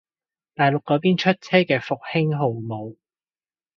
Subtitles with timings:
[0.55, 2.95] 大陸嗰邊出車嘅復興號冇